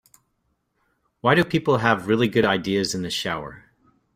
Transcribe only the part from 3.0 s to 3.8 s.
the shower?